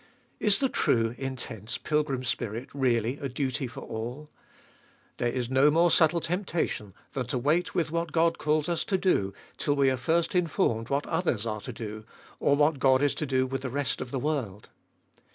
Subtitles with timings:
[0.39, 4.31] Is the true, intense, pilgrim spirit, really a duty for all?
[5.17, 8.97] There is no more subtle temptation than to wait with what God calls us to
[8.97, 12.03] do till we are first informed what others are to do,
[12.39, 14.69] or what God is to do with the rest of the world.